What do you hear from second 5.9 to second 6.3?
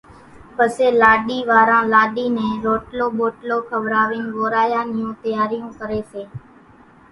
سي۔